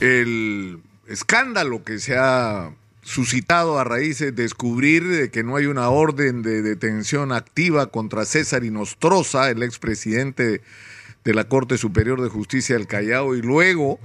el 0.00 0.82
escándalo 1.06 1.84
que 1.84 1.98
se 1.98 2.16
ha 2.16 2.74
suscitado 3.02 3.78
a 3.78 3.84
raíz 3.84 4.18
de 4.18 4.32
descubrir 4.32 5.06
de 5.06 5.30
que 5.30 5.42
no 5.42 5.56
hay 5.56 5.66
una 5.66 5.88
orden 5.90 6.42
de 6.42 6.62
detención 6.62 7.32
activa 7.32 7.90
contra 7.90 8.24
César 8.24 8.64
Inostroza, 8.64 9.50
el 9.50 9.62
expresidente 9.62 10.62
de 11.24 11.34
la 11.34 11.44
Corte 11.44 11.78
Superior 11.78 12.22
de 12.22 12.28
Justicia 12.28 12.76
del 12.76 12.86
Callao 12.86 13.34
y 13.34 13.42
luego 13.42 13.98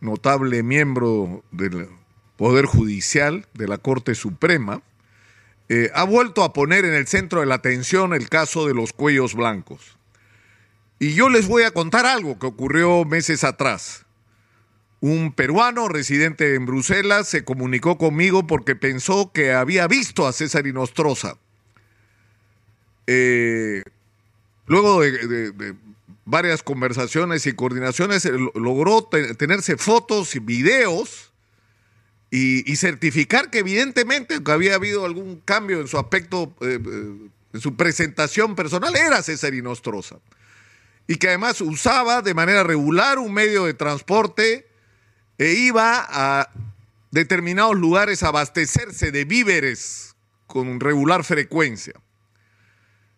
notable 0.00 0.62
miembro 0.62 1.44
del 1.50 1.88
Poder 2.36 2.66
Judicial 2.66 3.46
de 3.54 3.68
la 3.68 3.78
Corte 3.78 4.14
Suprema, 4.14 4.82
eh, 5.68 5.90
ha 5.94 6.04
vuelto 6.04 6.42
a 6.42 6.52
poner 6.52 6.84
en 6.84 6.94
el 6.94 7.06
centro 7.06 7.40
de 7.40 7.46
la 7.46 7.54
atención 7.56 8.12
el 8.12 8.28
caso 8.28 8.66
de 8.66 8.74
los 8.74 8.92
cuellos 8.92 9.34
blancos. 9.34 9.96
Y 10.98 11.14
yo 11.14 11.28
les 11.28 11.48
voy 11.48 11.62
a 11.62 11.70
contar 11.70 12.04
algo 12.04 12.38
que 12.38 12.46
ocurrió 12.46 13.04
meses 13.04 13.44
atrás. 13.44 14.04
Un 15.02 15.32
peruano 15.32 15.88
residente 15.88 16.54
en 16.54 16.64
Bruselas 16.64 17.28
se 17.28 17.44
comunicó 17.44 17.98
conmigo 17.98 18.46
porque 18.46 18.76
pensó 18.76 19.32
que 19.32 19.52
había 19.52 19.88
visto 19.88 20.28
a 20.28 20.32
César 20.32 20.64
Inostroza. 20.68 21.38
Eh, 23.08 23.82
luego 24.66 25.00
de, 25.00 25.74
varias 26.24 26.62
conversaciones 26.62 27.48
y 27.48 27.52
coordinaciones, 27.52 28.30
logró 28.54 29.02
tenerse 29.02 29.76
fotos 29.76 30.36
y 30.36 30.38
videos 30.38 31.32
y, 32.30 32.76
certificar 32.76 33.50
que 33.50 33.58
evidentemente 33.58 34.38
había 34.46 34.76
habido 34.76 35.04
algún 35.04 35.40
cambio 35.40 35.80
en 35.80 35.88
su 35.88 35.98
aspecto, 35.98 36.54
eh, 36.60 36.78
eh, 36.80 37.30
en 37.54 37.60
su 37.60 37.74
presentación 37.74 38.54
personal, 38.54 38.94
era 38.94 39.20
César 39.20 39.52
Inostroza. 39.52 40.20
Y 41.08 41.16
que 41.16 41.26
además 41.26 41.60
usaba 41.60 42.22
de 42.22 42.34
manera 42.34 42.62
regular 42.62 43.18
un 43.18 43.34
medio 43.34 43.64
de 43.64 43.74
transporte 43.74 44.70
e 45.42 45.54
iba 45.54 46.06
a 46.08 46.52
determinados 47.10 47.76
lugares 47.76 48.22
a 48.22 48.28
abastecerse 48.28 49.10
de 49.10 49.24
víveres 49.24 50.14
con 50.46 50.78
regular 50.78 51.24
frecuencia. 51.24 51.94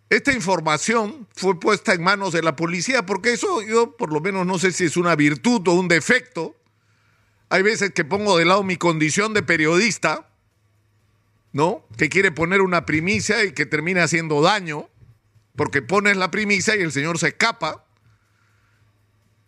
Esta 0.09 0.33
información 0.33 1.29
fue 1.37 1.61
puesta 1.61 1.93
en 1.93 2.03
manos 2.03 2.33
de 2.33 2.41
la 2.41 2.57
policía 2.57 3.05
porque 3.05 3.35
eso 3.35 3.61
yo 3.61 3.99
por 3.99 4.11
lo 4.11 4.23
menos 4.23 4.47
no 4.47 4.59
sé 4.59 4.73
si 4.73 4.85
es 4.85 4.97
una 4.97 5.15
virtud 5.17 5.69
o 5.69 5.75
un 5.75 5.87
defecto. 5.87 6.57
Hay 7.51 7.63
veces 7.63 7.93
que 7.93 8.07
pongo 8.07 8.39
de 8.39 8.47
lado 8.47 8.63
mi 8.63 8.79
condición 8.79 9.35
de 9.35 9.43
periodista, 9.43 10.31
¿no? 11.53 11.87
Que 11.99 12.09
quiere 12.09 12.33
poner 12.33 12.63
una 12.63 12.87
primicia 12.87 13.45
y 13.45 13.53
que 13.53 13.67
termina 13.67 14.05
haciendo 14.05 14.41
daño 14.41 14.89
porque 15.57 15.83
pones 15.83 16.17
la 16.17 16.31
primicia 16.31 16.75
y 16.75 16.81
el 16.81 16.91
señor 16.91 17.19
se 17.19 17.29
escapa. 17.29 17.85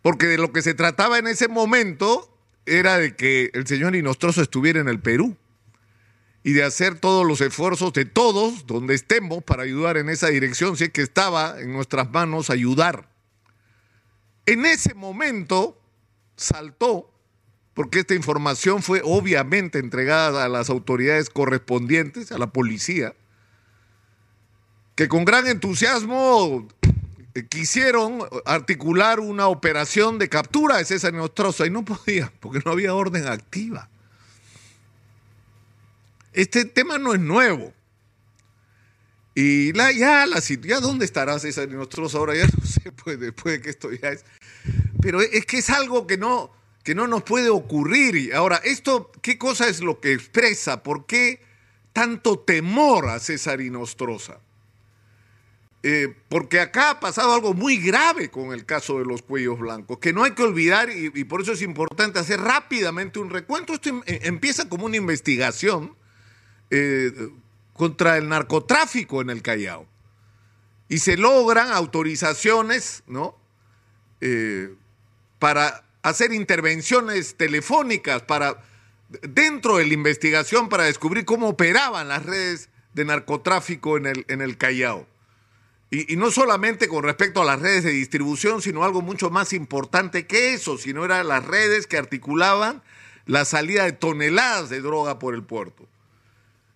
Porque 0.03 0.27
de 0.27 0.37
lo 0.37 0.53
que 0.53 0.61
se 0.61 0.75
trataba 0.75 1.17
en 1.17 1.25
ese 1.25 1.47
momento 1.47 2.36
era 2.67 2.97
de 2.97 3.15
que 3.15 3.49
el 3.53 3.65
señor 3.65 3.95
Inostroso 3.95 4.41
estuviera 4.41 4.79
en 4.79 4.89
el 4.89 4.99
Perú 4.99 5.35
y 6.43 6.53
de 6.53 6.63
hacer 6.63 6.99
todos 6.99 7.25
los 7.25 7.41
esfuerzos 7.41 7.93
de 7.93 8.05
todos, 8.05 8.67
donde 8.67 8.93
estemos, 8.93 9.43
para 9.43 9.63
ayudar 9.63 9.97
en 9.97 10.09
esa 10.09 10.27
dirección, 10.27 10.77
si 10.77 10.85
es 10.85 10.89
que 10.91 11.01
estaba 11.01 11.59
en 11.59 11.73
nuestras 11.73 12.09
manos 12.11 12.49
ayudar. 12.49 13.09
En 14.45 14.65
ese 14.65 14.93
momento 14.93 15.81
saltó, 16.35 17.13
porque 17.73 17.99
esta 17.99 18.15
información 18.15 18.81
fue 18.81 19.01
obviamente 19.03 19.79
entregada 19.79 20.45
a 20.45 20.49
las 20.49 20.69
autoridades 20.69 21.29
correspondientes, 21.29 22.31
a 22.31 22.37
la 22.37 22.47
policía, 22.47 23.13
que 24.95 25.07
con 25.07 25.25
gran 25.25 25.47
entusiasmo 25.47 26.67
quisieron 27.45 28.19
articular 28.45 29.19
una 29.19 29.47
operación 29.47 30.17
de 30.17 30.29
captura 30.29 30.77
de 30.77 30.85
César 30.85 31.13
Nostroza 31.13 31.65
y 31.65 31.69
no 31.69 31.85
podían, 31.85 32.31
porque 32.39 32.61
no 32.65 32.71
había 32.71 32.93
orden 32.93 33.27
activa. 33.27 33.89
Este 36.33 36.65
tema 36.65 36.97
no 36.97 37.13
es 37.13 37.19
nuevo. 37.19 37.73
Y 39.35 39.71
la, 39.73 39.91
ya, 39.91 40.25
la, 40.25 40.39
ya 40.39 40.79
dónde 40.79 41.05
estará 41.05 41.37
César 41.37 41.69
Nostroza 41.69 42.17
ahora, 42.17 42.35
ya 42.35 42.47
no 42.47 42.65
sé, 42.65 42.91
pues 42.91 43.19
después 43.19 43.55
de 43.55 43.61
que 43.61 43.69
esto 43.69 43.91
ya 43.91 44.09
es. 44.09 44.25
Pero 45.01 45.21
es 45.21 45.45
que 45.45 45.59
es 45.59 45.69
algo 45.69 46.07
que 46.07 46.17
no, 46.17 46.51
que 46.83 46.95
no 46.95 47.05
nos 47.07 47.23
puede 47.23 47.49
ocurrir. 47.49 48.33
Ahora, 48.33 48.57
esto, 48.63 49.11
¿qué 49.21 49.37
cosa 49.37 49.67
es 49.67 49.81
lo 49.81 49.99
que 49.99 50.13
expresa? 50.13 50.81
¿Por 50.81 51.05
qué 51.05 51.41
tanto 51.93 52.39
temor 52.39 53.09
a 53.09 53.19
César 53.19 53.59
Nostroza? 53.59 54.39
Eh, 55.89 56.13
porque 56.27 56.59
acá 56.59 56.89
ha 56.89 56.99
pasado 56.99 57.33
algo 57.33 57.53
muy 57.53 57.77
grave 57.77 58.29
con 58.29 58.51
el 58.51 58.65
caso 58.65 58.99
de 58.99 59.05
los 59.05 59.21
cuellos 59.21 59.57
blancos, 59.57 59.99
que 59.99 60.11
no 60.11 60.25
hay 60.25 60.31
que 60.31 60.43
olvidar 60.43 60.89
y, 60.89 61.23
por 61.23 61.39
eso 61.41 61.53
es 61.53 61.61
importante 61.61 62.19
hacer 62.19 62.41
rápidamente 62.41 63.19
un 63.19 63.29
recuento. 63.29 63.73
Esto 63.73 63.87
em, 63.87 64.01
eh, 64.05 64.19
empieza 64.23 64.67
como 64.67 64.85
una 64.85 64.97
investigación 64.97 65.95
eh, 66.71 67.29
contra 67.71 68.17
el 68.17 68.27
narcotráfico 68.27 69.21
en 69.21 69.29
el 69.29 69.41
Callao 69.41 69.87
y 70.89 70.97
se 70.97 71.15
logran 71.15 71.71
autorizaciones, 71.71 73.03
¿no? 73.07 73.37
para 75.39 75.85
hacer 76.01 76.33
intervenciones 76.33 77.35
telefónicas 77.35 78.23
para 78.23 78.61
dentro 79.21 79.77
de 79.77 79.85
la 79.85 79.93
investigación 79.93 80.67
para 80.67 80.83
descubrir 80.83 81.23
cómo 81.23 81.47
operaban 81.47 82.09
las 82.09 82.25
redes 82.25 82.67
de 82.93 83.05
narcotráfico 83.05 83.95
en 83.95 84.07
el, 84.07 84.25
en 84.27 84.41
el 84.41 84.57
Callao. 84.57 85.07
Y, 85.89 86.17
no 86.17 86.31
solamente 86.31 86.89
con 86.89 87.03
respecto 87.03 87.41
a 87.41 87.45
las 87.45 87.61
redes 87.61 87.83
de 87.83 87.91
distribución, 87.91 88.61
sino 88.61 88.83
algo 88.83 89.01
mucho 89.01 89.29
más 89.29 89.53
importante 89.53 90.27
que 90.27 90.53
eso, 90.53 90.77
sino 90.77 91.05
eran 91.05 91.27
las 91.27 91.45
redes 91.45 91.87
que 91.87 91.97
articulaban 91.97 92.83
la 93.25 93.45
salida 93.45 93.85
de 93.85 93.93
toneladas 93.93 94.69
de 94.69 94.81
droga 94.81 95.17
por 95.17 95.33
el 95.33 95.43
puerto. 95.43 95.87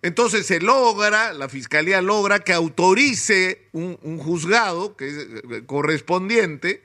Entonces 0.00 0.46
se 0.46 0.60
logra, 0.60 1.32
la 1.32 1.48
fiscalía 1.48 2.00
logra 2.00 2.40
que 2.40 2.52
autorice 2.52 3.68
un, 3.72 3.96
juzgado 4.18 4.96
que 4.96 5.08
eh, 5.08 5.62
correspondiente, 5.66 6.82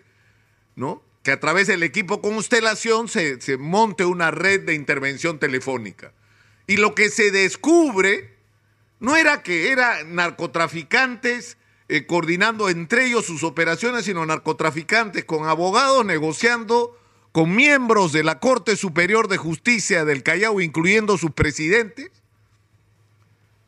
¿no? 0.75 1.01
Que 1.23 1.31
a 1.31 1.39
través 1.39 1.67
del 1.67 1.81
equipo 1.81 2.21
constelación 2.21 3.07
se, 3.07 3.41
se 3.41 3.57
monte 3.57 4.05
una 4.05 4.31
red 4.31 4.61
de 4.65 4.75
intervención 4.75 5.39
telefónica. 5.39 6.11
Y 6.67 6.77
lo 6.77 6.93
que 6.93 7.09
se 7.09 7.31
descubre 7.31 8.35
no 8.99 9.15
era 9.15 9.41
que 9.43 9.71
eran 9.71 10.15
narcotraficantes 10.15 11.57
eh, 11.89 12.05
coordinando 12.05 12.69
entre 12.69 13.05
ellos 13.05 13.25
sus 13.25 13.43
operaciones, 13.43 14.05
sino 14.05 14.25
narcotraficantes, 14.25 15.23
con 15.23 15.47
abogados 15.47 16.05
negociando 16.05 16.97
con 17.31 17.55
miembros 17.55 18.11
de 18.11 18.23
la 18.23 18.39
Corte 18.39 18.75
Superior 18.75 19.27
de 19.27 19.37
Justicia 19.37 20.03
del 20.03 20.23
Callao, 20.23 20.59
incluyendo 20.59 21.17
sus 21.17 21.31
presidentes, 21.31 22.11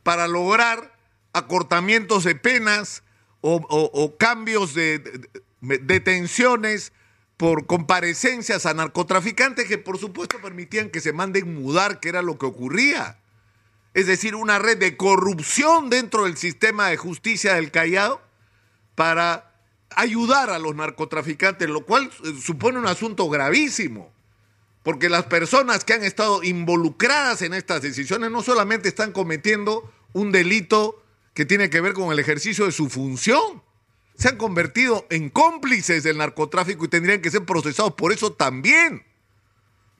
para 0.03 0.28
lograr 0.28 0.97
acortamientos 1.34 2.24
de 2.24 2.35
penas 2.35 3.03
o, 3.41 4.16
cambios 4.18 4.74
de, 4.74 5.02
detenciones 5.62 6.91
por 7.38 7.68
comparecencias 7.68 8.66
a 8.66 8.74
narcotraficantes 8.74 9.68
que 9.68 9.78
por 9.78 9.97
supuesto 9.97 10.41
permitían 10.41 10.90
que 10.90 11.00
se 11.00 11.13
manden 11.13 11.53
mudar, 11.53 12.00
que 12.00 12.09
era 12.09 12.22
lo 12.22 12.38
que 12.38 12.47
ocurría 12.47 13.18
es 13.94 14.08
decir, 14.08 14.36
una 14.36 14.60
red 14.60 14.78
de 14.78 14.98
corrupción 14.98 15.90
dentro 15.90 16.26
del 16.26 16.38
sistema 16.38 16.90
de 16.90 16.98
justicia 16.98 17.56
del 17.56 17.72
Callao 17.72 18.22
para 18.96 19.50
ayudar 19.96 20.50
a 20.50 20.60
los 20.60 20.76
narcotraficantes, 20.76 21.70
lo 21.70 21.86
cual 21.86 22.12
eh, 22.24 22.34
supone 22.42 22.80
un 22.80 22.88
asunto 22.88 23.30
gravísimo, 23.30 24.12
porque 24.84 25.10
las 25.10 25.26
personas 25.26 25.84
que 25.84 25.94
han 25.94 26.04
estado 26.04 26.44
involucradas 26.44 27.42
en 27.42 27.54
estas 27.54 27.82
decisiones 27.82 28.32
no 28.32 28.44
solamente 28.44 28.90
están 28.90 29.12
cometiendo 29.12 29.92
un 30.14 30.32
delito 30.32 31.04
que 31.34 31.46
tiene 31.46 31.70
que 31.70 31.82
ver 31.82 31.94
con 31.94 32.12
el 32.12 32.20
ejercicio 32.20 32.66
de 32.66 32.72
su 32.72 32.90
función, 32.90 33.64
se 34.16 34.28
han 34.28 34.38
convertido 34.38 35.08
en 35.10 35.30
cómplices 35.30 36.04
del 36.04 36.18
narcotráfico 36.18 36.86
y 36.86 36.90
tendrían 36.90 37.22
que 37.22 37.32
ser 37.32 37.46
procesados 37.46 37.94
por 37.94 38.12
eso 38.12 38.34
también, 38.34 39.04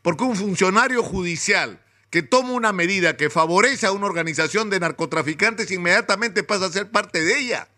porque 0.02 0.24
un 0.24 0.36
funcionario 0.36 1.02
judicial 1.04 1.82
que 2.10 2.24
toma 2.24 2.52
una 2.52 2.74
medida 2.74 3.18
que 3.18 3.30
favorece 3.30 3.86
a 3.86 3.92
una 3.92 4.08
organización 4.08 4.70
de 4.70 4.80
narcotraficantes, 4.80 5.72
inmediatamente 5.72 6.44
pasa 6.44 6.66
a 6.66 6.72
ser 6.72 6.90
parte 6.90 7.24
de 7.24 7.40
ella. 7.40 7.70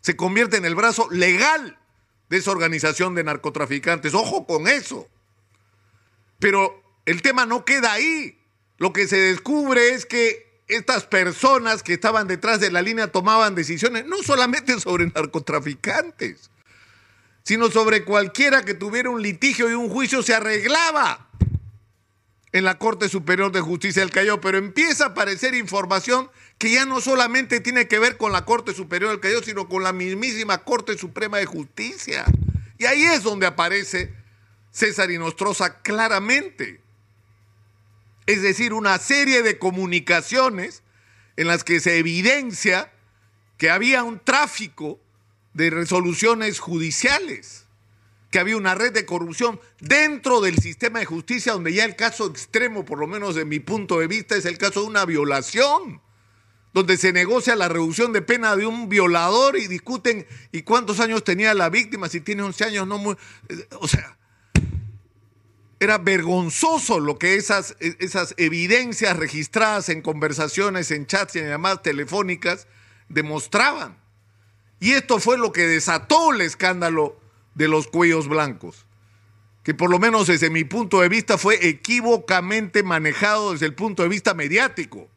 Se 0.00 0.16
convierte 0.16 0.56
en 0.56 0.64
el 0.64 0.74
brazo 0.74 1.08
legal 1.10 1.78
de 2.28 2.36
esa 2.36 2.50
organización 2.50 3.14
de 3.14 3.24
narcotraficantes. 3.24 4.14
Ojo 4.14 4.46
con 4.46 4.68
eso. 4.68 5.08
Pero 6.38 6.82
el 7.06 7.22
tema 7.22 7.46
no 7.46 7.64
queda 7.64 7.92
ahí. 7.92 8.38
Lo 8.76 8.92
que 8.92 9.08
se 9.08 9.16
descubre 9.16 9.94
es 9.94 10.04
que 10.04 10.46
estas 10.68 11.04
personas 11.04 11.82
que 11.82 11.94
estaban 11.94 12.28
detrás 12.28 12.60
de 12.60 12.70
la 12.70 12.82
línea 12.82 13.10
tomaban 13.10 13.54
decisiones 13.54 14.04
no 14.04 14.22
solamente 14.22 14.78
sobre 14.80 15.06
narcotraficantes, 15.06 16.50
sino 17.42 17.70
sobre 17.70 18.04
cualquiera 18.04 18.64
que 18.66 18.74
tuviera 18.74 19.08
un 19.08 19.22
litigio 19.22 19.70
y 19.70 19.72
un 19.72 19.88
juicio 19.88 20.22
se 20.22 20.34
arreglaba 20.34 21.28
en 22.52 22.64
la 22.64 22.78
Corte 22.78 23.08
Superior 23.08 23.52
de 23.52 23.60
Justicia 23.60 24.02
del 24.02 24.10
Callao, 24.10 24.40
pero 24.40 24.58
empieza 24.58 25.04
a 25.04 25.08
aparecer 25.08 25.54
información 25.54 26.30
que 26.56 26.72
ya 26.72 26.86
no 26.86 27.00
solamente 27.00 27.60
tiene 27.60 27.88
que 27.88 27.98
ver 27.98 28.16
con 28.16 28.32
la 28.32 28.44
Corte 28.44 28.74
Superior 28.74 29.10
del 29.10 29.20
Callao, 29.20 29.42
sino 29.42 29.68
con 29.68 29.82
la 29.82 29.92
mismísima 29.92 30.58
Corte 30.58 30.96
Suprema 30.96 31.38
de 31.38 31.46
Justicia. 31.46 32.24
Y 32.78 32.86
ahí 32.86 33.04
es 33.04 33.22
donde 33.22 33.46
aparece 33.46 34.14
César 34.70 35.10
Inostroza 35.10 35.80
claramente. 35.82 36.80
Es 38.26 38.42
decir, 38.42 38.72
una 38.72 38.98
serie 38.98 39.42
de 39.42 39.58
comunicaciones 39.58 40.82
en 41.36 41.46
las 41.46 41.64
que 41.64 41.80
se 41.80 41.98
evidencia 41.98 42.92
que 43.56 43.70
había 43.70 44.04
un 44.04 44.18
tráfico 44.18 45.00
de 45.54 45.70
resoluciones 45.70 46.60
judiciales, 46.60 47.64
que 48.30 48.38
había 48.38 48.56
una 48.56 48.74
red 48.74 48.92
de 48.92 49.06
corrupción 49.06 49.60
dentro 49.80 50.40
del 50.40 50.58
sistema 50.58 50.98
de 50.98 51.06
justicia, 51.06 51.52
donde 51.52 51.72
ya 51.72 51.84
el 51.84 51.96
caso 51.96 52.26
extremo, 52.26 52.84
por 52.84 52.98
lo 52.98 53.06
menos 53.06 53.34
de 53.34 53.44
mi 53.44 53.60
punto 53.60 54.00
de 54.00 54.06
vista, 54.06 54.36
es 54.36 54.44
el 54.44 54.58
caso 54.58 54.82
de 54.82 54.86
una 54.86 55.06
violación, 55.06 56.02
donde 56.74 56.98
se 56.98 57.12
negocia 57.12 57.56
la 57.56 57.68
reducción 57.68 58.12
de 58.12 58.20
pena 58.20 58.54
de 58.54 58.66
un 58.66 58.88
violador 58.88 59.56
y 59.56 59.66
discuten 59.66 60.26
y 60.52 60.62
cuántos 60.62 61.00
años 61.00 61.24
tenía 61.24 61.54
la 61.54 61.70
víctima, 61.70 62.08
si 62.08 62.20
tiene 62.20 62.42
11 62.42 62.64
años, 62.64 62.86
no 62.86 62.98
muy... 62.98 63.16
O 63.80 63.88
sea, 63.88 64.18
era 65.80 65.96
vergonzoso 65.98 67.00
lo 67.00 67.18
que 67.18 67.36
esas, 67.36 67.76
esas 67.78 68.34
evidencias 68.36 69.16
registradas 69.16 69.88
en 69.88 70.02
conversaciones, 70.02 70.90
en 70.90 71.06
chats 71.06 71.36
y 71.36 71.38
en 71.38 71.48
llamadas 71.48 71.82
telefónicas 71.82 72.66
demostraban. 73.08 73.96
Y 74.80 74.92
esto 74.92 75.18
fue 75.18 75.38
lo 75.38 75.52
que 75.52 75.66
desató 75.66 76.32
el 76.32 76.40
escándalo 76.40 77.18
de 77.58 77.66
los 77.66 77.88
cuellos 77.88 78.28
blancos, 78.28 78.86
que 79.64 79.74
por 79.74 79.90
lo 79.90 79.98
menos 79.98 80.28
desde 80.28 80.48
mi 80.48 80.62
punto 80.62 81.00
de 81.00 81.08
vista 81.08 81.36
fue 81.36 81.68
equívocamente 81.68 82.84
manejado 82.84 83.52
desde 83.52 83.66
el 83.66 83.74
punto 83.74 84.04
de 84.04 84.08
vista 84.08 84.32
mediático, 84.32 85.08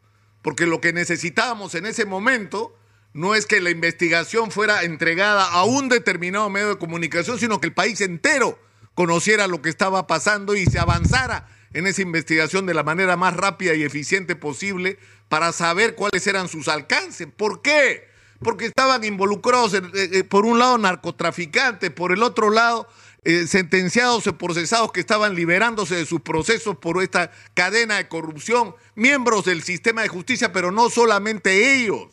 porque 0.42 0.66
lo 0.66 0.80
que 0.80 0.92
necesitábamos 0.92 1.76
en 1.76 1.86
ese 1.86 2.04
momento 2.04 2.76
no 3.14 3.36
es 3.36 3.46
que 3.46 3.60
la 3.60 3.70
investigación 3.70 4.50
fuera 4.50 4.82
entregada 4.82 5.44
a 5.52 5.62
un 5.62 5.88
determinado 5.88 6.50
medio 6.50 6.70
de 6.70 6.78
comunicación, 6.78 7.38
sino 7.38 7.60
que 7.60 7.68
el 7.68 7.74
país 7.74 8.00
entero 8.00 8.58
conociera 8.94 9.46
lo 9.46 9.62
que 9.62 9.70
estaba 9.70 10.08
pasando 10.08 10.56
y 10.56 10.66
se 10.66 10.80
avanzara 10.80 11.48
en 11.74 11.86
esa 11.86 12.02
investigación 12.02 12.66
de 12.66 12.74
la 12.74 12.82
manera 12.82 13.16
más 13.16 13.36
rápida 13.36 13.74
y 13.74 13.84
eficiente 13.84 14.34
posible 14.34 14.98
para 15.28 15.52
saber 15.52 15.94
cuáles 15.94 16.26
eran 16.26 16.48
sus 16.48 16.66
alcances. 16.66 17.28
¿Por 17.34 17.62
qué? 17.62 18.11
Porque 18.42 18.66
estaban 18.66 19.04
involucrados, 19.04 19.74
eh, 19.74 19.82
eh, 19.94 20.24
por 20.24 20.44
un 20.44 20.58
lado, 20.58 20.78
narcotraficantes, 20.78 21.90
por 21.90 22.12
el 22.12 22.22
otro 22.22 22.50
lado, 22.50 22.88
eh, 23.24 23.46
sentenciados 23.46 24.26
y 24.26 24.32
procesados 24.32 24.90
que 24.90 25.00
estaban 25.00 25.36
liberándose 25.36 25.94
de 25.94 26.06
sus 26.06 26.22
procesos 26.22 26.76
por 26.76 27.00
esta 27.02 27.30
cadena 27.54 27.96
de 27.98 28.08
corrupción, 28.08 28.74
miembros 28.96 29.44
del 29.44 29.62
sistema 29.62 30.02
de 30.02 30.08
justicia, 30.08 30.52
pero 30.52 30.72
no 30.72 30.90
solamente 30.90 31.80
ellos. 31.80 32.08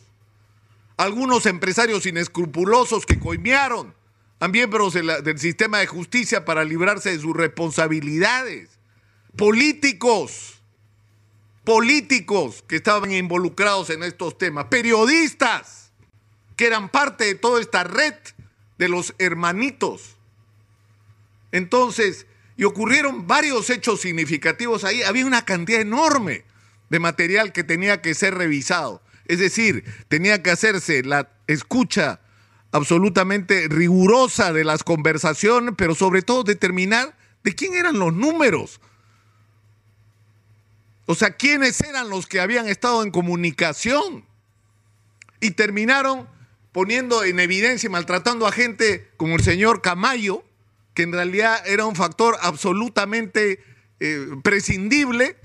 Algunos 0.97 1.47
empresarios 1.47 2.05
inescrupulosos 2.05 3.07
que 3.07 3.19
coimearon 3.19 3.95
a 4.39 4.47
miembros 4.47 4.93
del 4.93 5.39
sistema 5.39 5.79
de 5.79 5.87
justicia 5.87 6.45
para 6.45 6.63
librarse 6.63 7.11
de 7.11 7.19
sus 7.19 7.35
responsabilidades. 7.35 8.69
Políticos, 9.35 10.61
políticos 11.63 12.63
que 12.67 12.75
estaban 12.75 13.11
involucrados 13.11 13.89
en 13.89 14.03
estos 14.03 14.37
temas, 14.37 14.65
periodistas 14.65 15.88
que 16.59 16.67
eran 16.67 16.89
parte 16.89 17.23
de 17.23 17.35
toda 17.35 17.61
esta 17.61 17.85
red 17.85 18.15
de 18.77 18.89
los 18.89 19.15
hermanitos. 19.17 20.17
Entonces, 21.53 22.27
y 22.57 22.65
ocurrieron 22.65 23.27
varios 23.27 23.69
hechos 23.69 24.01
significativos 24.01 24.83
ahí, 24.83 25.01
había 25.03 25.25
una 25.25 25.45
cantidad 25.45 25.79
enorme 25.79 26.43
de 26.89 26.99
material 26.99 27.53
que 27.53 27.63
tenía 27.63 28.01
que 28.01 28.13
ser 28.13 28.35
revisado. 28.35 29.01
Es 29.23 29.39
decir, 29.39 29.85
tenía 30.09 30.43
que 30.43 30.51
hacerse 30.51 31.01
la 31.01 31.31
escucha 31.47 32.19
absolutamente 32.73 33.69
rigurosa 33.69 34.51
de 34.51 34.65
las 34.65 34.83
conversaciones, 34.83 35.75
pero 35.77 35.95
sobre 35.95 36.23
todo 36.23 36.43
determinar 36.43 37.15
de 37.41 37.55
quién 37.55 37.73
eran 37.73 37.99
los 37.99 38.13
números. 38.13 38.81
O 41.05 41.15
sea, 41.15 41.37
quiénes 41.37 41.79
eran 41.79 42.09
los 42.09 42.27
que 42.27 42.41
habían 42.41 42.67
estado 42.67 43.01
en 43.03 43.11
comunicación. 43.11 44.25
Y 45.39 45.51
terminaron 45.51 46.27
poniendo 46.71 47.23
en 47.23 47.39
evidencia 47.39 47.87
y 47.87 47.91
maltratando 47.91 48.47
a 48.47 48.51
gente 48.51 49.09
como 49.17 49.35
el 49.35 49.43
señor 49.43 49.81
Camayo, 49.81 50.43
que 50.93 51.03
en 51.03 51.11
realidad 51.11 51.61
era 51.65 51.85
un 51.85 51.95
factor 51.95 52.37
absolutamente 52.41 53.63
eh, 53.99 54.27
prescindible 54.43 55.37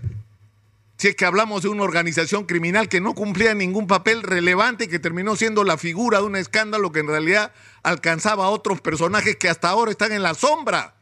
si 0.96 1.08
es 1.08 1.16
que 1.16 1.24
hablamos 1.24 1.62
de 1.62 1.68
una 1.68 1.82
organización 1.82 2.44
criminal 2.44 2.88
que 2.88 3.00
no 3.00 3.14
cumplía 3.14 3.54
ningún 3.54 3.86
papel 3.86 4.22
relevante 4.22 4.84
y 4.84 4.88
que 4.88 4.98
terminó 4.98 5.34
siendo 5.36 5.64
la 5.64 5.76
figura 5.76 6.18
de 6.18 6.24
un 6.24 6.36
escándalo 6.36 6.92
que 6.92 7.00
en 7.00 7.08
realidad 7.08 7.52
alcanzaba 7.82 8.46
a 8.46 8.50
otros 8.50 8.80
personajes 8.80 9.36
que 9.36 9.48
hasta 9.48 9.68
ahora 9.68 9.90
están 9.90 10.12
en 10.12 10.22
la 10.22 10.34
sombra. 10.34 10.94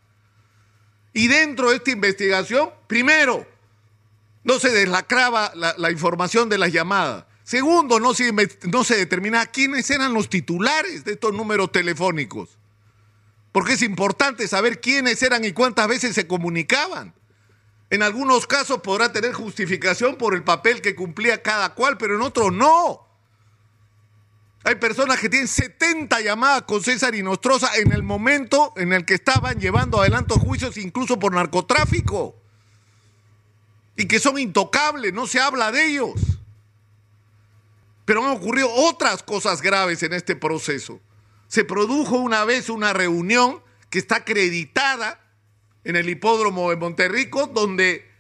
Y 1.13 1.29
dentro 1.29 1.71
de 1.71 1.77
esta 1.77 1.91
investigación, 1.91 2.71
primero, 2.87 3.47
no 4.45 4.59
se 4.59 4.71
deslacraba 4.71 5.53
la, 5.55 5.91
información 5.91 6.49
de 6.49 6.59
las 6.59 6.73
llamadas. 6.73 7.27
Segundo, 7.44 7.99
no 7.99 8.15
se, 8.15 8.33
no 8.71 8.85
se 8.85 8.97
determinaba 8.97 9.47
quiénes 9.47 9.91
eran 9.91 10.15
los 10.15 10.29
titulares 10.29 11.05
de 11.05 11.12
estos 11.12 11.33
números 11.33 11.73
telefónicos. 11.73 12.50
Porque 13.50 13.75
es 13.75 13.83
importante 13.83 14.49
saber 14.49 14.81
quiénes 14.81 15.23
eran 15.23 15.44
y 15.44 15.53
cuántas 15.53 15.89
veces 15.89 16.15
se 16.15 16.27
comunicaban. 16.27 17.15
En 17.91 18.03
algunos 18.03 18.47
casos 18.47 18.81
podrá 18.81 19.12
tener 19.12 19.35
justificación 19.35 20.17
por 20.17 20.35
el 20.35 20.43
papel 20.43 20.81
que 20.81 20.94
cumplía 20.94 21.43
cada 21.43 21.75
cual, 21.75 21.99
pero 21.99 22.15
en 22.17 22.23
otros 22.23 22.53
no. 22.53 23.06
Hay 24.65 24.77
personas 24.77 25.19
que 25.19 25.29
tienen 25.29 25.49
70 25.49 26.21
llamadas 26.21 26.62
con 26.62 26.83
César 26.83 27.15
y 27.15 27.23
Nostroza 27.23 27.69
en 27.77 27.93
el 27.93 28.03
momento 28.03 28.73
en 28.77 28.93
el 28.93 29.05
que 29.05 29.15
estaban 29.15 29.59
llevando 29.59 30.00
adelanto 30.00 30.38
juicios 30.38 30.77
incluso 30.77 31.19
por 31.19 31.35
narcotráfico. 31.35 32.37
Y 33.97 34.06
que 34.06 34.21
son 34.21 34.38
intocables, 34.38 35.12
no 35.12 35.27
se 35.27 35.41
habla 35.41 35.71
de 35.73 35.85
ellos. 35.85 36.12
Pero 38.04 38.25
han 38.25 38.37
ocurrido 38.37 38.69
otras 38.72 39.22
cosas 39.22 39.62
graves 39.62 40.02
en 40.02 40.12
este 40.12 40.37
proceso. 40.37 41.00
Se 41.49 41.64
produjo 41.64 42.16
una 42.16 42.44
vez 42.44 42.69
una 42.69 42.93
reunión 42.93 43.62
que 43.90 43.99
está 43.99 44.16
acreditada 44.16 45.20
en 45.84 45.96
el 45.96 46.08
hipódromo 46.08 46.70
de 46.70 46.76
Monterrico, 46.76 47.46
donde 47.46 48.10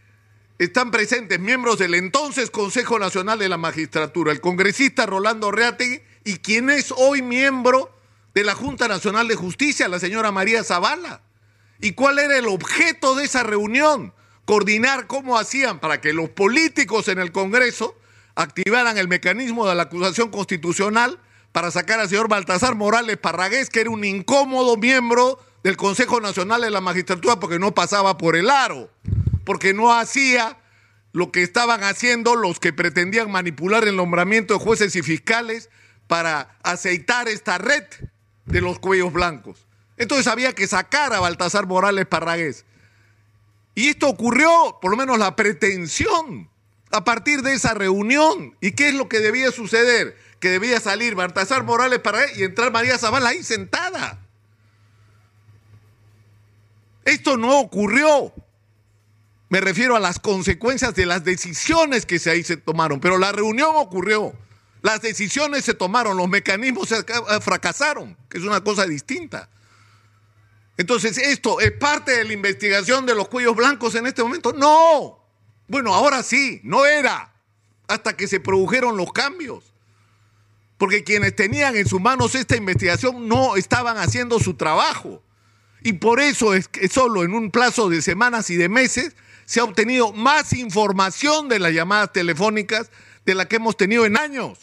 están 0.58 0.90
presentes 0.90 1.40
miembros 1.40 1.78
del 1.78 1.94
entonces 1.94 2.50
Consejo 2.50 2.98
Nacional 2.98 3.38
de 3.38 3.48
la 3.48 3.56
Magistratura, 3.56 4.32
el 4.32 4.40
congresista 4.40 5.06
Rolando 5.06 5.50
Reategui 5.50 6.02
y 6.24 6.36
quien 6.36 6.70
es 6.70 6.92
hoy 6.96 7.22
miembro 7.22 7.90
de 8.34 8.44
la 8.44 8.54
Junta 8.54 8.88
Nacional 8.88 9.28
de 9.28 9.34
Justicia, 9.34 9.88
la 9.88 9.98
señora 9.98 10.30
María 10.30 10.62
Zavala. 10.62 11.22
¿Y 11.80 11.92
cuál 11.92 12.18
era 12.18 12.38
el 12.38 12.46
objeto 12.46 13.14
de 13.16 13.24
esa 13.24 13.42
reunión? 13.42 14.14
Coordinar 14.44 15.06
cómo 15.06 15.38
hacían 15.38 15.80
para 15.80 16.00
que 16.00 16.12
los 16.12 16.30
políticos 16.30 17.08
en 17.08 17.18
el 17.18 17.32
Congreso 17.32 17.96
activaran 18.34 18.98
el 18.98 19.08
mecanismo 19.08 19.66
de 19.66 19.74
la 19.74 19.84
acusación 19.84 20.30
constitucional 20.30 21.18
para 21.52 21.70
sacar 21.70 22.00
al 22.00 22.08
señor 22.08 22.28
Baltasar 22.28 22.74
Morales 22.74 23.18
Parragués, 23.18 23.68
que 23.68 23.80
era 23.80 23.90
un 23.90 24.04
incómodo 24.04 24.76
miembro 24.76 25.38
del 25.62 25.76
Consejo 25.76 26.20
Nacional 26.20 26.62
de 26.62 26.70
la 26.70 26.80
Magistratura 26.80 27.38
porque 27.38 27.58
no 27.58 27.72
pasaba 27.72 28.18
por 28.18 28.36
el 28.36 28.50
aro, 28.50 28.90
porque 29.44 29.74
no 29.74 29.92
hacía 29.92 30.58
lo 31.12 31.30
que 31.30 31.42
estaban 31.42 31.84
haciendo 31.84 32.36
los 32.36 32.58
que 32.58 32.72
pretendían 32.72 33.30
manipular 33.30 33.86
el 33.86 33.96
nombramiento 33.96 34.54
de 34.54 34.60
jueces 34.60 34.96
y 34.96 35.02
fiscales 35.02 35.68
para 36.06 36.56
aceitar 36.62 37.28
esta 37.28 37.58
red 37.58 37.84
de 38.46 38.60
los 38.60 38.78
cuellos 38.78 39.12
blancos. 39.12 39.66
Entonces 39.98 40.26
había 40.26 40.54
que 40.54 40.66
sacar 40.66 41.12
a 41.12 41.20
Baltasar 41.20 41.66
Morales 41.66 42.06
Parragués. 42.06 42.64
Y 43.74 43.88
esto 43.88 44.08
ocurrió, 44.08 44.78
por 44.80 44.90
lo 44.90 44.96
menos 44.96 45.18
la 45.18 45.36
pretensión, 45.36 46.50
a 46.92 47.04
partir 47.04 47.42
de 47.42 47.54
esa 47.54 47.74
reunión. 47.74 48.56
¿Y 48.60 48.72
qué 48.72 48.88
es 48.88 48.94
lo 48.94 49.08
que 49.08 49.20
debía 49.20 49.50
suceder? 49.50 50.16
Que 50.40 50.50
debía 50.50 50.80
salir 50.80 51.14
Baltasar 51.14 51.64
Morales 51.64 51.98
Parragués 52.00 52.38
y 52.38 52.44
entrar 52.44 52.70
María 52.72 52.98
Zavala 52.98 53.30
ahí 53.30 53.42
sentada. 53.42 54.18
Esto 57.04 57.36
no 57.36 57.58
ocurrió. 57.58 58.32
Me 59.48 59.60
refiero 59.60 59.96
a 59.96 60.00
las 60.00 60.18
consecuencias 60.18 60.94
de 60.94 61.06
las 61.06 61.24
decisiones 61.24 62.06
que 62.06 62.18
se 62.18 62.30
ahí 62.30 62.42
se 62.42 62.56
tomaron, 62.56 63.00
pero 63.00 63.18
la 63.18 63.32
reunión 63.32 63.72
ocurrió. 63.74 64.32
Las 64.82 65.00
decisiones 65.00 65.64
se 65.64 65.74
tomaron, 65.74 66.16
los 66.16 66.28
mecanismos 66.28 66.90
eh, 66.90 67.04
fracasaron, 67.40 68.16
que 68.28 68.38
es 68.38 68.44
una 68.44 68.62
cosa 68.62 68.86
distinta. 68.86 69.48
Entonces, 70.76 71.18
¿esto 71.18 71.60
es 71.60 71.70
parte 71.72 72.16
de 72.16 72.24
la 72.24 72.32
investigación 72.32 73.06
de 73.06 73.14
los 73.14 73.28
cuellos 73.28 73.54
blancos 73.54 73.94
en 73.94 74.06
este 74.06 74.22
momento? 74.22 74.52
No. 74.52 75.21
Bueno, 75.72 75.94
ahora 75.94 76.22
sí, 76.22 76.60
no 76.64 76.84
era, 76.84 77.32
hasta 77.88 78.14
que 78.14 78.28
se 78.28 78.40
produjeron 78.40 78.98
los 78.98 79.10
cambios. 79.10 79.72
Porque 80.76 81.02
quienes 81.02 81.34
tenían 81.34 81.76
en 81.76 81.88
sus 81.88 81.98
manos 81.98 82.34
esta 82.34 82.56
investigación 82.56 83.26
no 83.26 83.56
estaban 83.56 83.96
haciendo 83.96 84.38
su 84.38 84.52
trabajo. 84.52 85.22
Y 85.82 85.94
por 85.94 86.20
eso 86.20 86.52
es 86.52 86.68
que 86.68 86.88
solo 86.88 87.24
en 87.24 87.32
un 87.32 87.50
plazo 87.50 87.88
de 87.88 88.02
semanas 88.02 88.50
y 88.50 88.56
de 88.56 88.68
meses 88.68 89.16
se 89.46 89.60
ha 89.60 89.64
obtenido 89.64 90.12
más 90.12 90.52
información 90.52 91.48
de 91.48 91.58
las 91.58 91.72
llamadas 91.72 92.12
telefónicas 92.12 92.90
de 93.24 93.34
la 93.34 93.48
que 93.48 93.56
hemos 93.56 93.78
tenido 93.78 94.04
en 94.04 94.18
años. 94.18 94.58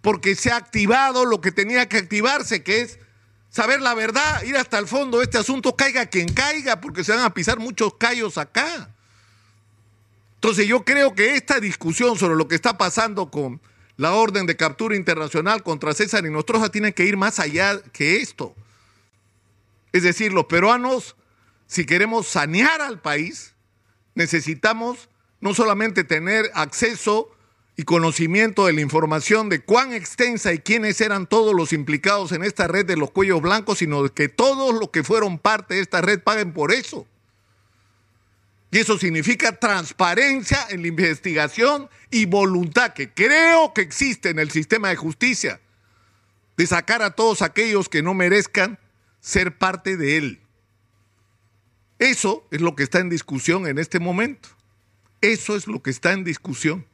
Porque 0.00 0.34
se 0.34 0.50
ha 0.50 0.56
activado 0.56 1.26
lo 1.26 1.42
que 1.42 1.52
tenía 1.52 1.90
que 1.90 1.98
activarse, 1.98 2.62
que 2.62 2.80
es 2.80 2.98
saber 3.50 3.82
la 3.82 3.92
verdad, 3.92 4.42
ir 4.44 4.56
hasta 4.56 4.78
el 4.78 4.86
fondo 4.86 5.18
de 5.18 5.24
este 5.24 5.36
asunto, 5.36 5.76
caiga 5.76 6.06
quien 6.06 6.32
caiga, 6.32 6.80
porque 6.80 7.04
se 7.04 7.12
van 7.12 7.22
a 7.22 7.34
pisar 7.34 7.58
muchos 7.58 7.96
callos 7.98 8.38
acá. 8.38 8.88
Entonces 10.42 10.66
yo 10.66 10.84
creo 10.84 11.14
que 11.14 11.36
esta 11.36 11.60
discusión 11.60 12.18
sobre 12.18 12.34
lo 12.34 12.48
que 12.48 12.56
está 12.56 12.76
pasando 12.76 13.30
con 13.30 13.60
la 13.96 14.14
orden 14.14 14.44
de 14.44 14.56
captura 14.56 14.96
internacional 14.96 15.62
contra 15.62 15.94
César 15.94 16.26
y 16.26 16.30
Nostroza 16.30 16.68
tiene 16.68 16.94
que 16.94 17.04
ir 17.04 17.16
más 17.16 17.38
allá 17.38 17.80
que 17.92 18.16
esto. 18.16 18.52
Es 19.92 20.02
decir, 20.02 20.32
los 20.32 20.46
peruanos, 20.46 21.14
si 21.68 21.86
queremos 21.86 22.26
sanear 22.26 22.80
al 22.82 23.00
país, 23.00 23.54
necesitamos 24.16 25.08
no 25.40 25.54
solamente 25.54 26.02
tener 26.02 26.50
acceso 26.54 27.30
y 27.76 27.84
conocimiento 27.84 28.66
de 28.66 28.72
la 28.72 28.80
información 28.80 29.48
de 29.48 29.60
cuán 29.60 29.92
extensa 29.92 30.52
y 30.52 30.58
quiénes 30.58 31.00
eran 31.00 31.28
todos 31.28 31.54
los 31.54 31.72
implicados 31.72 32.32
en 32.32 32.42
esta 32.42 32.66
red 32.66 32.84
de 32.84 32.96
los 32.96 33.12
cuellos 33.12 33.42
blancos, 33.42 33.78
sino 33.78 34.12
que 34.12 34.28
todos 34.28 34.74
los 34.74 34.90
que 34.90 35.04
fueron 35.04 35.38
parte 35.38 35.74
de 35.74 35.82
esta 35.82 36.00
red 36.00 36.20
paguen 36.20 36.52
por 36.52 36.72
eso. 36.72 37.06
Y 38.72 38.78
eso 38.78 38.96
significa 38.96 39.52
transparencia 39.52 40.66
en 40.70 40.80
la 40.80 40.88
investigación 40.88 41.90
y 42.10 42.24
voluntad 42.24 42.94
que 42.94 43.12
creo 43.12 43.74
que 43.74 43.82
existe 43.82 44.30
en 44.30 44.38
el 44.38 44.50
sistema 44.50 44.88
de 44.88 44.96
justicia 44.96 45.60
de 46.56 46.66
sacar 46.66 47.02
a 47.02 47.10
todos 47.10 47.42
aquellos 47.42 47.90
que 47.90 48.02
no 48.02 48.14
merezcan 48.14 48.78
ser 49.20 49.58
parte 49.58 49.98
de 49.98 50.16
él. 50.16 50.40
Eso 51.98 52.48
es 52.50 52.62
lo 52.62 52.74
que 52.74 52.84
está 52.84 53.00
en 53.00 53.10
discusión 53.10 53.66
en 53.66 53.78
este 53.78 54.00
momento. 54.00 54.48
Eso 55.20 55.54
es 55.54 55.66
lo 55.66 55.82
que 55.82 55.90
está 55.90 56.12
en 56.12 56.24
discusión. 56.24 56.86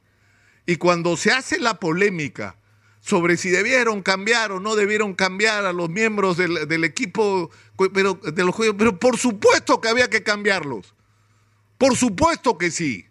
Y 0.66 0.76
cuando 0.76 1.16
se 1.16 1.30
hace 1.30 1.60
la 1.60 1.78
polémica 1.78 2.56
sobre 2.98 3.36
si 3.36 3.50
debieron 3.50 4.02
cambiar 4.02 4.50
o 4.50 4.58
no 4.58 4.74
debieron 4.74 5.14
cambiar 5.14 5.64
a 5.64 5.72
los 5.72 5.88
miembros 5.90 6.36
del, 6.36 6.82
equipo 6.82 7.52
pero, 7.94 8.14
de 8.14 8.44
los 8.44 8.56
pero 8.76 8.98
por 8.98 9.16
supuesto 9.16 9.80
que 9.80 9.88
había 9.88 10.10
que 10.10 10.24
cambiarlos. 10.24 10.97
Por 11.78 11.96
supuesto 11.96 12.58
que 12.58 12.70
sí. 12.70 13.06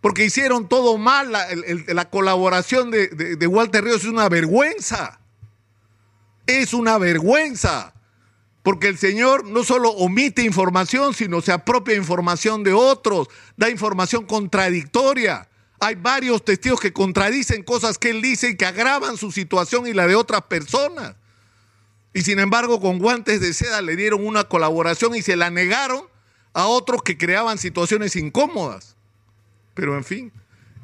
Porque 0.00 0.24
hicieron 0.24 0.68
todo 0.68 0.96
mal. 0.98 1.32
La, 1.32 2.10
colaboración 2.10 2.90
de, 2.90 3.08
de 3.08 3.46
Walter 3.46 3.84
Ríos 3.84 4.02
es 4.02 4.08
una 4.08 4.28
vergüenza. 4.28 5.20
Es 6.46 6.72
una 6.72 6.98
vergüenza. 6.98 7.92
Porque 8.62 8.88
el 8.88 8.96
Señor 8.96 9.44
no 9.44 9.64
solo 9.64 9.90
omite 9.90 10.42
información, 10.42 11.14
sino 11.14 11.40
se 11.40 11.52
apropia 11.52 11.96
información 11.96 12.62
de 12.62 12.72
otros, 12.72 13.28
da 13.56 13.68
información 13.68 14.24
contradictoria. 14.24 15.48
Hay 15.80 15.96
varios 15.96 16.44
testigos 16.44 16.78
que 16.78 16.92
contradicen 16.92 17.64
cosas 17.64 17.98
que 17.98 18.10
él 18.10 18.22
dice 18.22 18.50
y 18.50 18.56
que 18.56 18.66
agravan 18.66 19.16
su 19.16 19.32
situación 19.32 19.88
y 19.88 19.92
la 19.92 20.06
de 20.06 20.14
otras 20.14 20.42
personas. 20.42 21.16
Y 22.14 22.22
sin 22.22 22.38
embargo, 22.38 22.80
con 22.80 23.00
guantes 23.00 23.40
de 23.40 23.52
seda 23.52 23.82
le 23.82 23.96
dieron 23.96 24.24
una 24.24 24.44
colaboración 24.44 25.16
y 25.16 25.22
se 25.22 25.34
la 25.34 25.50
negaron 25.50 26.11
a 26.52 26.66
otros 26.66 27.02
que 27.02 27.16
creaban 27.16 27.58
situaciones 27.58 28.16
incómodas. 28.16 28.96
Pero 29.74 29.96
en 29.96 30.04
fin, 30.04 30.32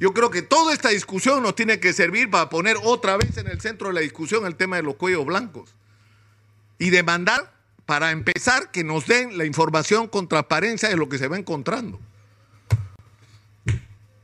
yo 0.01 0.15
creo 0.15 0.31
que 0.31 0.43
toda 0.43 0.73
esta 0.73 0.91
discusión 0.91 1.43
nos 1.43 1.55
tiene 1.55 1.81
que 1.81 1.93
servir 1.93 2.31
para 2.31 2.49
poner 2.49 2.77
otra 2.83 3.17
vez 3.17 3.37
en 3.37 3.49
el 3.49 3.61
centro 3.61 3.89
de 3.89 3.95
la 3.95 4.01
discusión 4.01 4.47
el 4.47 4.57
tema 4.57 4.77
de 4.77 4.83
los 4.83 4.95
cuellos 4.95 5.27
blancos 5.27 5.75
y 6.79 6.91
demandar, 6.91 7.53
para 7.87 8.11
empezar, 8.11 8.71
que 8.71 8.85
nos 8.85 9.07
den 9.07 9.39
la 9.39 9.45
información 9.45 10.09
con 10.09 10.29
transparencia 10.29 10.89
de 10.89 10.97
lo 10.97 11.09
que 11.09 11.19
se 11.19 11.27
va 11.27 11.39
encontrando. 11.39 11.99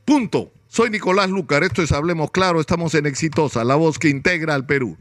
Punto. 0.05 0.51
Soy 0.67 0.89
Nicolás 0.89 1.29
Lucar, 1.29 1.63
esto 1.63 1.81
es 1.81 1.91
Hablemos 1.91 2.31
Claro, 2.31 2.59
estamos 2.59 2.93
en 2.95 3.05
Exitosa, 3.05 3.63
la 3.63 3.75
voz 3.75 3.97
que 3.97 4.09
integra 4.09 4.53
al 4.53 4.65
Perú. 4.65 4.97